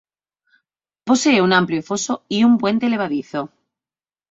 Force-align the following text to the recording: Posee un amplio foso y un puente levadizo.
Posee 1.07 1.39
un 1.43 1.53
amplio 1.61 1.83
foso 1.89 2.13
y 2.27 2.43
un 2.43 2.57
puente 2.57 2.89
levadizo. 2.89 3.51